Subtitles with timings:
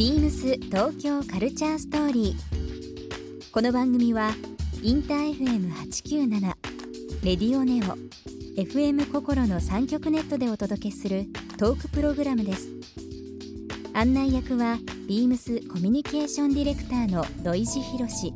[0.00, 3.50] ビームス東京カルチャーストーリー。
[3.52, 4.30] この番組は
[4.82, 6.40] インター FM897
[7.22, 7.98] レディオネオ
[8.58, 11.26] FM 心の三極ネットでお届けする
[11.58, 12.70] トークプログラムです。
[13.92, 18.32] 案内役はビームスコミュニケーションディレクターの土井博志。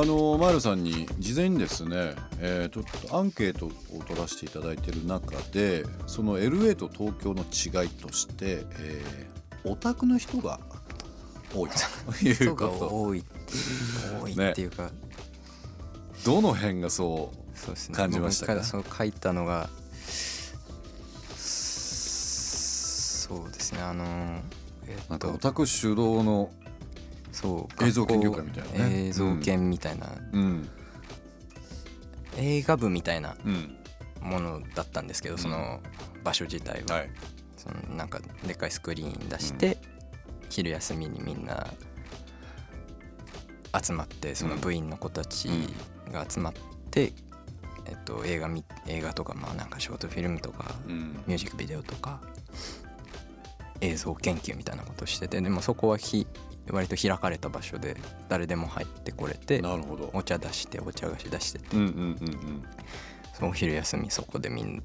[0.00, 3.72] あのマイルさんに事前にですね、えー、ちょっとアンケートを
[4.06, 10.60] 取らせていただいている中でその LA と東京の違いとして、えー、オタクの人が
[11.52, 11.74] 多いと
[12.44, 12.88] いうこと。
[12.92, 13.24] 多い
[14.22, 14.92] 多いっていうか、
[16.24, 17.96] どの辺がそそうですね。
[17.96, 18.62] 感じましたか？
[18.62, 19.68] そう書いたのが
[21.36, 23.80] そうですね。
[23.80, 24.04] あの
[24.86, 26.50] えうなんかオタク主導の
[27.32, 29.06] そう映像研究会みたいなね。
[29.08, 30.68] 映像研みたいな、うん。
[32.36, 33.74] 映画部みたいなうん。
[34.20, 35.40] ものだったんですけど、うん。
[35.40, 35.80] その
[36.24, 37.10] 場所自体は、はい。
[37.56, 39.78] そのなんかでっかいスクリーン出して、
[40.50, 41.66] 昼休みにみんな
[43.82, 45.48] 集まってその部員の子たち
[46.10, 46.52] が集まっ
[46.90, 47.12] て、
[47.86, 51.22] えっと、映画み映画とかまあなんかショートフィルムとかうん。
[51.26, 52.20] ミュージックビデオとか
[53.80, 56.26] 映像研究みたいなことをしててでもそこはひ
[56.72, 57.96] 割と開かれた場所で
[58.28, 60.10] 誰でも入ってこれてなるほど。
[60.12, 61.76] お茶出してお茶菓子出してて。
[61.76, 62.62] うんうんうんうん。
[63.34, 64.82] そのお昼休みそこでみんな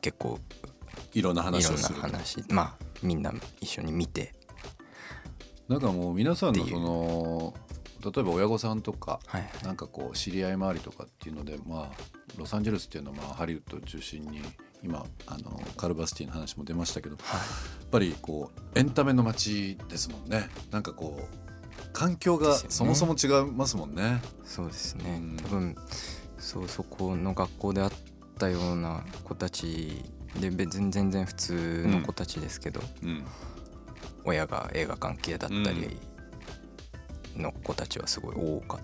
[0.00, 0.38] 結構
[1.12, 2.00] いろんない話ろんなをすると。
[2.02, 2.44] 話。
[2.48, 4.32] まあみんな一緒に見て。
[5.68, 7.54] なんかもう皆さんのその
[8.12, 9.64] 例えば親御さんとかはいはい。
[9.64, 11.90] なんかこう知り合い周りとかっていうのでまあ
[12.36, 14.42] ロサンゼルスっていうのはまあハリウッドを中心に
[14.84, 17.40] 今あのカルバスティの話も出ましたけどやはい。
[17.40, 20.48] っぱりこうエンタメの街ですもんね。
[20.70, 24.20] なんかこう環境がそもそも違いますもんね。
[24.44, 25.36] そうですね、うん。
[25.36, 25.76] 多分
[26.38, 27.92] そうそこの学校であっ
[28.38, 30.04] たような子たち
[30.38, 33.24] で別に全然普通の子たちですけど、うん。
[34.24, 35.98] 親が映画関係だったり
[37.36, 38.80] の子たちはすごい多かっ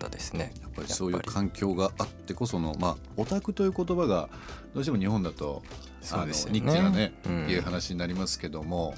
[0.00, 0.52] たですね。
[0.62, 4.28] やっぱりそういう環境があってこそのまあオタクという言葉が
[4.74, 5.62] どうしても日本だと
[6.00, 6.60] そうですよね。
[6.60, 7.50] ニッチなね、うん。
[7.50, 8.94] いう話になりますけども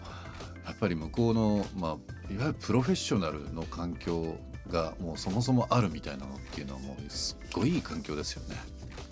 [0.65, 4.37] やっぱり向こうの、まあ、いわゆるプロフェッショナルの環境
[4.69, 8.57] がもうそもそもあるみたいなのっていうのはもうすっごいいい環境ですよね。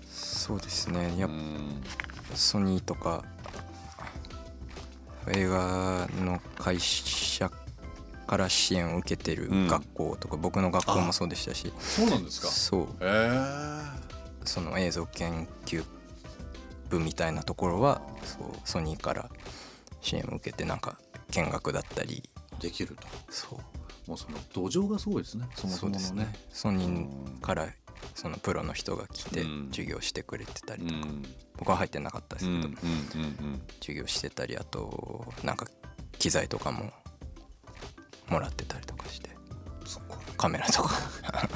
[0.09, 1.13] そうですね。
[1.17, 1.81] やっぱうん。
[2.33, 3.23] ソニーとか
[5.27, 7.51] 映画の会社
[8.31, 9.67] から支援を受けてるうん。
[9.67, 11.73] 学校とか、僕の学校もそうでしたし。
[11.77, 12.47] そうなんですか？
[12.47, 12.87] そう。
[13.01, 13.83] えー、
[14.45, 15.83] その映像研究
[16.87, 19.29] 部みたいなところはそうソニーから
[19.99, 20.97] 支援を受けてなんか
[21.31, 22.23] 見学だったり。
[22.61, 23.05] できると。
[23.29, 23.59] そ
[24.07, 24.09] う。
[24.09, 25.49] もうその土壌がすごいですね。
[25.55, 26.05] そもそものね。
[26.05, 26.39] そうですね。
[26.53, 27.67] ソニーから
[28.15, 29.67] そのプロの人が来てうん。
[29.71, 31.25] 授業してくれてたりとか、うん。
[31.57, 33.61] 僕は入ってなかったですけど、うんうんうん。
[33.81, 35.67] 授業してたりあとなんか
[36.17, 36.93] 機材とかも
[38.31, 39.29] もらってたりとかして。
[40.37, 40.95] カメラとか。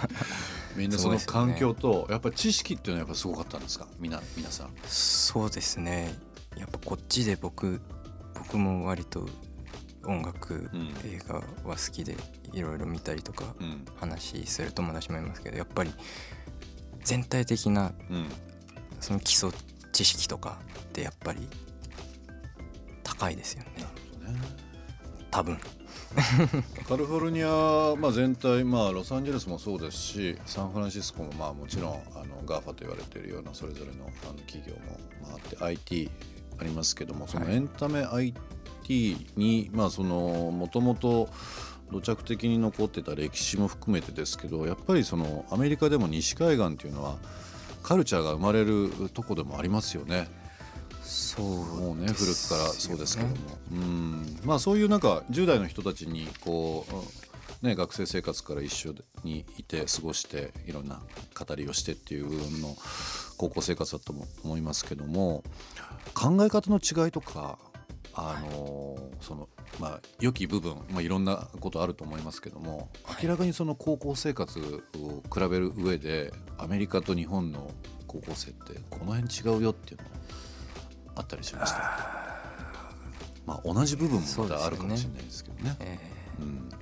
[0.75, 3.87] みんなその環境とやっぱり知識っていうのはやっぱすごかったんですか？
[3.97, 4.73] みな皆さん。
[4.85, 6.13] そうですね。
[6.57, 7.81] やっぱこっちで僕
[8.35, 9.27] 僕も割と
[10.05, 10.93] 音楽、うん。
[11.05, 12.15] 映画は好きで
[12.53, 13.85] いろいろ見たりとかうん。
[13.95, 15.93] 話する友達もいますけどやっぱり
[17.03, 18.27] 全体的なうん。
[18.99, 19.49] その基礎
[19.93, 21.47] 知識とかってやっぱり
[23.03, 23.69] 高いですよね。
[25.31, 25.57] 多分
[26.87, 36.09] カリフォルニア、まあ、全体、まあ、ロサンゼルスもそうですしサンフランシスコも、まあ、もちろんあの GAFA と言われているようなそれぞれのあの企業も、まあ、あって IT
[36.59, 41.29] ありますけどもそのはいエンタメ IT にまあそのもともと
[41.91, 47.17] 土着的に残ってた歴史も含めてですけどやっぱりそのアメリカでも西海岸っていうのは
[47.83, 50.27] カルチャーが生まれるとこでもありますよね。
[51.05, 53.41] そうもうね古くからそうですけども、ね。
[53.71, 54.39] うん。
[54.43, 56.85] まあそういうなんか10代の人たちにこ
[57.63, 61.01] う、ね、学生生活から一緒にいて過ごしていろんな
[61.37, 62.75] 語りをしてっていう部分の
[63.37, 65.43] 高校生活だとも思いますけども
[66.13, 67.59] 考え方の違いとか
[68.13, 69.49] あのその
[69.79, 72.89] まあ良き部分、まあ、いろんなことあると思いますけども
[73.21, 74.59] 明らかにその高校生活
[74.97, 77.71] を比べる上でアメリカと日本の
[78.07, 80.07] 高校生ってこの辺違うよっていうの
[81.15, 81.77] あったりしました。
[83.45, 85.75] まあ同じ部分もまたあるかもしれないですけどね。
[85.79, 85.97] え
[86.39, 86.69] うん。
[86.69, 86.75] ー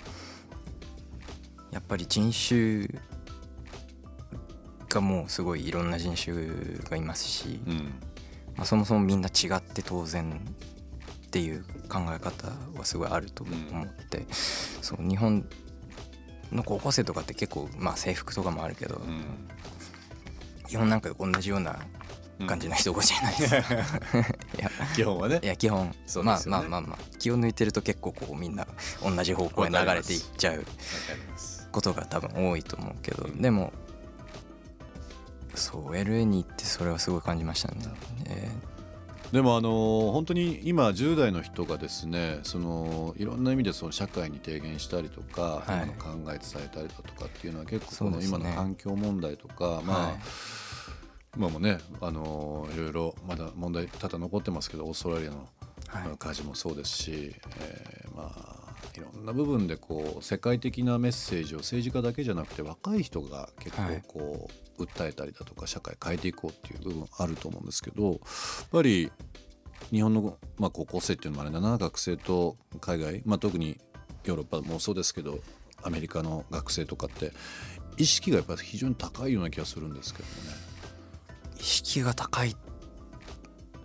[1.74, 2.88] やっぱり人種
[4.89, 6.47] がもうすごいいろんな人種
[6.89, 7.75] がいますし、うん。
[8.56, 10.39] まあ、そもそもみんな違って当然
[11.25, 12.47] っていう考え方
[12.77, 15.44] はすごいあると思って、そう日本
[16.51, 19.24] の高校生とかって結構、まあ、制服とかもあるけど、うん。
[20.68, 21.80] 基本なんか同じような
[22.44, 23.56] 感じの人多いじゃないです
[24.95, 25.40] 基本はね。
[25.44, 27.18] いや基本、そうまあまあまあまあ。
[27.19, 28.68] 気を抜いてると結構こうみんな
[29.01, 30.66] 同じ方向へ流れていっちゃう
[31.72, 33.74] ことが多分多いと思うけどでも
[35.56, 37.81] そう LA に行ってそれはすごい感じましたね。
[38.28, 38.50] え
[39.31, 45.84] でもあの本当に今10代の人がですねそのいろんな意味でその社会に提言したりとか、はい。
[45.84, 50.19] 今の考え伝えたりだとかっていうのは結構この今の環境問題とか、まあ、はい
[51.35, 55.47] 今もねあのいろいろまだ問題多々残ってますけどオーストラリアの
[55.88, 58.63] はい火事もそうですし、えーまあ
[58.95, 68.19] いろんな部分でこう世界的なメッセージを政治家だけじゃなくて若い人が結構はいこう訴えたりだとか社会変えていこうっていう部分あると思うんですけどやっ
[68.71, 69.12] ぱり
[69.91, 73.77] 日本の、まあ、高校生っていうのもあれだな学生と海外、まあ、特に
[74.25, 75.39] ヨーロッパもそうですけど
[75.81, 77.31] アメリカの学生とかって
[77.97, 80.73] 意識がやっぱり非常に高いような気がするんですけどもね。
[81.63, 82.57] 意識が高い。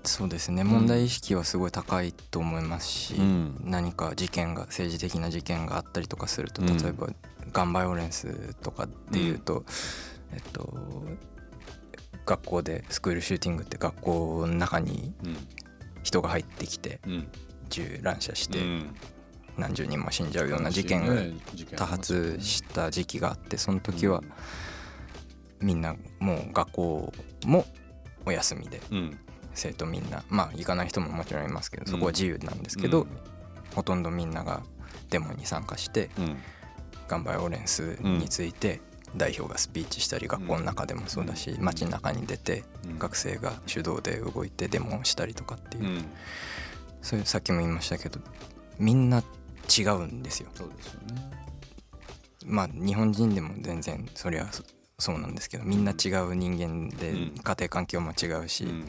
[0.02, 0.64] そうですね。
[0.64, 3.60] 問題意識はすごい高いと思いますし、うん。
[3.62, 6.76] 何か事件が政治的な事件があったりとかするとうん。
[6.76, 7.08] 例えば
[7.52, 9.64] ガンバイオレンスとかでいうと、
[10.32, 11.04] えっと
[12.26, 15.14] 学校でスクールシューティングって学校の中に
[16.02, 17.28] 人が入ってきてうん。
[17.68, 18.94] 銃乱射してうん。
[19.56, 21.14] 何十人も死んじゃうような事件が
[21.76, 24.22] 多発した時期があってその時は
[25.60, 27.12] みんなもう学校
[27.46, 27.66] も
[28.24, 29.18] お休みでうん。
[29.54, 33.08] 生徒みんなまあ行かない人ももちろんいますけどそこは自由なんですけど、うん。
[33.74, 34.62] ほとんどみんなが
[35.10, 36.36] デモに参加してうん。
[37.08, 38.80] ガンバイオレンスについて
[39.16, 41.64] 代表がスピーチしたり学校の中でもそうだしうん。
[41.64, 42.98] 街の中に出てうん。
[42.98, 46.04] 学生が主導で動いてデモをしたりとかっていう
[47.02, 48.20] そういうさっきも言いましたけど
[48.78, 49.22] みんな
[49.76, 50.48] 違うんですよ。
[50.54, 51.30] そうですよね。
[52.46, 54.48] まあ日本人でも全然そりゃ
[54.98, 57.34] そそうなんですけどみんな違う人間でうん。
[57.42, 58.88] 家庭環境も違うし、うん。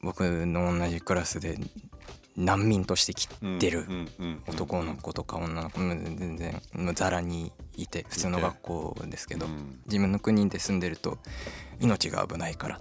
[0.00, 1.58] 僕の同じクラスで
[2.36, 3.84] 難民として来てる
[4.46, 9.80] 男の子とか女の子も全然もうザラにいて普通の学校ですけどうん。
[9.86, 11.18] 自分の国で住んでると
[11.80, 12.80] 命が危ないからっ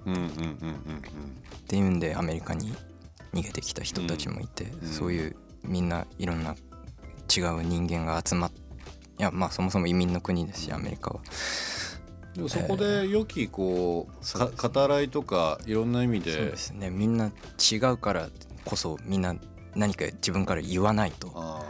[1.67, 2.73] ていうんでアメリカに
[3.33, 4.87] 逃げてきた人たちもいてうん。
[4.87, 6.51] そういうみんないろんな
[7.35, 8.51] 違う人間が集まっ
[9.19, 11.21] いやまあそもそも移民の国ですしアメリカは
[12.37, 16.91] でもそこで良きこうそうですか語らいとかいろんな意味そうでですね。
[16.91, 17.31] みんな
[17.71, 18.29] 違うから
[18.63, 19.35] こそみんな
[19.75, 21.27] 何か自分から言わないと。
[21.29, 21.63] なるほ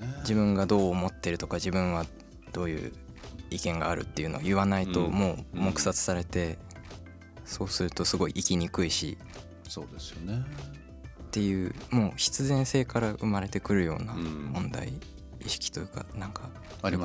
[0.00, 0.14] どね。
[0.20, 2.06] 自分がどう思ってるとか自分は
[2.52, 2.92] どういう
[3.50, 5.12] 意見があるっていうのを言わないとうん。
[5.12, 6.58] もう黙殺されて、
[7.44, 9.18] そうするとすごい生きにくいし。
[9.68, 10.42] そうですよね。
[11.22, 14.52] っていうもう必然性から生まれてくるようなうん。
[14.54, 14.94] 問題
[15.44, 16.50] 意識というかなんか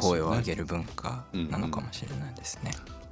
[0.01, 2.71] 声を上げる文化なのかもしれないですね。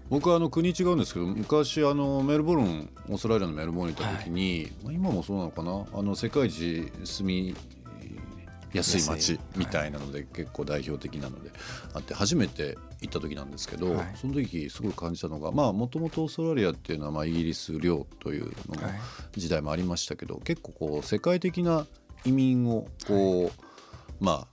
[0.10, 5.86] 僕はあの国違うんですけど昔あのメルボルンオーストラリアのメルボルンに行った時に、まあ今もそうなのかな？
[5.94, 7.56] あの世界一住み
[8.74, 9.40] やすい安街い。
[9.56, 11.52] みたいなので、結構代表的なので
[11.94, 14.12] あって初めて行った時なんですけど、はい。
[14.16, 18.76] その時すごい感じたのがまあもともとオーストラリアっていうのはまあイギリス領というの
[19.36, 21.88] 時代もありましたけど結構こう世界的な
[22.26, 24.48] 移民をこう、ま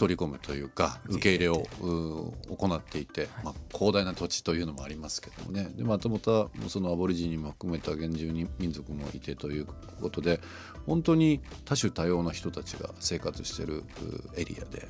[0.00, 5.68] 取り込むというか受け入れをう行っていて、まあ、広大な土地というのもありますけどもね。
[5.76, 9.66] でまたまたそのアボリジニも含めた原住民族もいてという
[10.00, 10.40] ことで
[10.86, 13.84] 本当に多種多様な人たちが生活してるう
[14.40, 14.88] エリアで。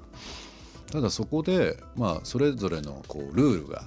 [0.92, 3.82] ただそこで、まあ、それぞれのこうルールが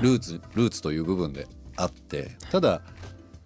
[0.00, 2.82] ルーツルーツという部分であってただ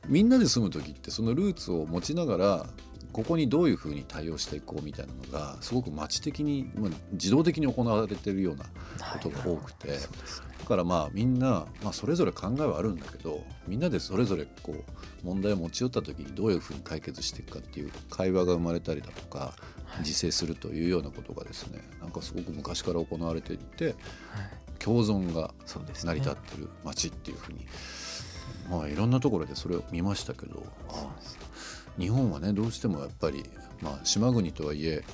[0.07, 2.67] みんなで住む時ってそのルーツを持ちながら
[3.15, 19.55] ここにどういうふうに対応していこうみたいなのがすごく街的に、まあ、自動的に行われているようなことが多くて、だからまあみんな、まあ、それぞれ考えはあるんだけどみんなでそれぞれこう問題を持ち寄った時にどういうふうに解決していくかっていう会話が生まれたりだとか
[20.01, 23.95] 自制するというようなことがですねなんかすごく昔から行われていて
[24.81, 27.65] 共存がそうですね成り立ってる街っていうふうに
[28.69, 31.09] まあいろんなところでそれを見ましたけどあ
[31.99, 33.45] 日本はねどうしてもやっぱり、
[33.81, 35.05] まあ、島国とはいえ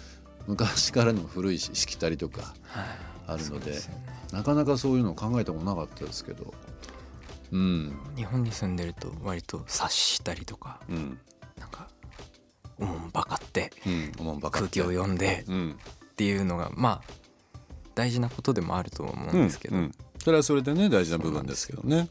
[0.47, 3.11] 昔からの古いししきたりとかはい。
[3.27, 4.07] あるのでそうでね。
[4.33, 6.53] なかなかそういうのを考えたことなかったですけど。
[7.53, 7.97] うん。
[8.17, 11.19] 日本に住んでると割と察したりとかうん。
[11.59, 11.89] なんか
[12.79, 15.79] おもんばかってうんおもんばか空気を読んでうん。
[16.13, 17.13] っていうのがまあ
[17.95, 19.93] 大事なことでもあるとは思うんですけど、うんうん。
[20.19, 22.09] それはそれでね大事な部分ですけどね。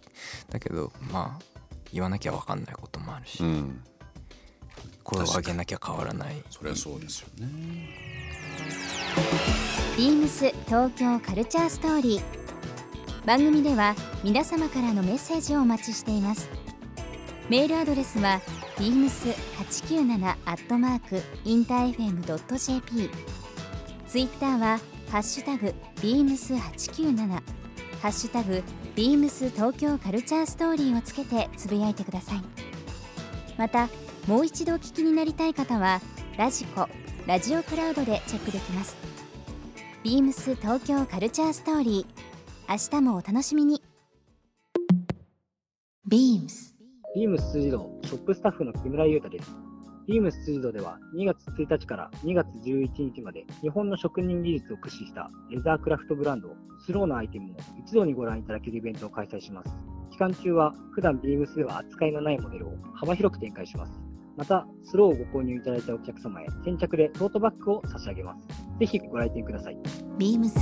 [0.50, 1.44] だけどまあ
[1.92, 3.84] 言わなきゃ分かんないこともあるし、うん
[5.10, 6.44] 声を上げなきゃ変わらない。
[6.50, 7.48] それはそうですよね。
[9.98, 12.24] ビームス東京カルチャーストーリー。
[13.26, 16.50] 番組では皆様からのメッセージをお待ちしています。
[17.50, 18.42] メールアドレスは
[18.78, 23.10] beams897 アットマークインター FM.jp
[24.08, 27.42] ツイッターはハッシュタグ beams897 ハ
[28.08, 28.64] ッシュタグ
[28.96, 32.42] beams 東京カルチャーストーリーをつけてつぶやいてください。
[33.58, 33.90] また
[34.30, 36.02] もう一度お聞きになりたい方は
[36.38, 36.88] ラジコ
[37.26, 38.96] ラジオクラウドでチェックできます
[40.04, 43.82] ビームス東京カルチャーストーリー明日もお楽しみに
[46.08, 46.76] beams
[47.16, 49.50] ビームス辻堂ショップスタッフの木村優太です。
[50.08, 56.50] ビームス辻堂では2月1日から2月11日まで日本の職人技術を駆使したレザークラフトブランド
[56.86, 59.72] スローなアイテムを一度にご覧いただけるイベントを開催します。
[60.12, 64.09] 期間中は普段ビームスでは扱いのないモデルを幅広く展開します。
[64.40, 68.48] また、スローをご購入いただいたお客様へ先着でトートバッグを差し上げます。
[68.80, 69.78] ぜひご来店ください。
[70.18, 70.54] beams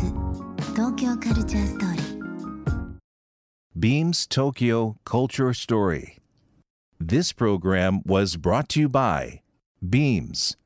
[0.74, 2.18] 東京カルチャーストーリー
[3.80, 6.18] Beams Tokyo Culture Story.
[7.00, 9.42] This program was brought to you by
[9.88, 10.58] Beams.